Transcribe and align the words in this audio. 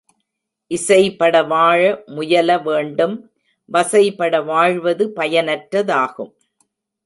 இசைபட 0.71 1.43
வாழ 1.43 1.81
முயல 2.07 2.57
வேண்டும் 2.63 3.15
வசைபட 3.69 4.41
வாழ்வது 4.43 5.07
பயனற்றதாகும். 5.15 6.33